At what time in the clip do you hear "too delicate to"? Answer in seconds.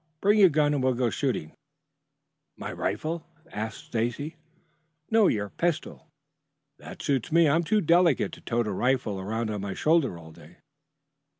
7.63-8.41